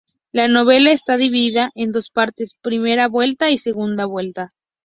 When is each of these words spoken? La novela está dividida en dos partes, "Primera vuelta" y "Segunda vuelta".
La 0.31 0.47
novela 0.47 0.91
está 0.91 1.15
dividida 1.15 1.69
en 1.75 1.91
dos 1.91 2.09
partes, 2.09 2.55
"Primera 2.63 3.07
vuelta" 3.07 3.51
y 3.51 3.59
"Segunda 3.59 4.05
vuelta". 4.07 4.49